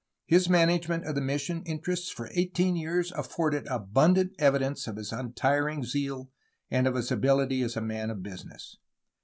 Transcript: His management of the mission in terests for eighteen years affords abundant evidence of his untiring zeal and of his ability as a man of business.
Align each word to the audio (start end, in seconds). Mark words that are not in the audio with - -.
His 0.25 0.49
management 0.49 1.05
of 1.05 1.13
the 1.13 1.21
mission 1.21 1.61
in 1.63 1.77
terests 1.79 2.09
for 2.11 2.27
eighteen 2.33 2.75
years 2.75 3.11
affords 3.11 3.57
abundant 3.69 4.31
evidence 4.39 4.87
of 4.87 4.95
his 4.95 5.11
untiring 5.11 5.83
zeal 5.83 6.31
and 6.71 6.87
of 6.87 6.95
his 6.95 7.11
ability 7.11 7.61
as 7.61 7.77
a 7.77 7.81
man 7.81 8.09
of 8.09 8.23
business. 8.23 8.77